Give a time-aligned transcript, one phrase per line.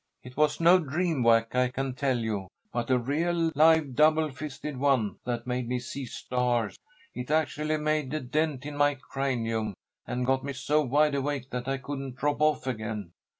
[0.23, 4.77] It was no dream whack, I can tell you, but a real live double fisted
[4.77, 6.75] one, that made me see stars.
[7.13, 9.75] It actually made a dent in my cranium
[10.07, 13.11] and got me so wide awake that I couldn't drop off again.